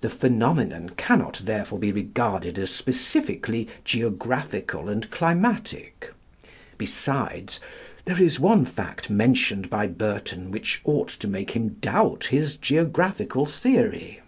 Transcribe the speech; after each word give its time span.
The 0.00 0.10
phenomenon 0.10 0.90
cannot 0.90 1.40
therefore 1.44 1.80
be 1.80 1.90
regarded 1.90 2.56
as 2.56 2.70
specifically 2.70 3.66
geographical 3.84 4.88
and 4.88 5.10
climatic. 5.10 6.12
Besides, 6.78 7.58
there 8.04 8.22
is 8.22 8.38
one 8.38 8.64
fact 8.64 9.10
mentioned 9.10 9.68
by 9.68 9.88
Burton 9.88 10.52
which 10.52 10.80
ought 10.84 11.08
to 11.08 11.26
make 11.26 11.50
him 11.50 11.70
doubt 11.80 12.26
his 12.30 12.54
geographical 12.56 13.44
theory. 13.44 14.20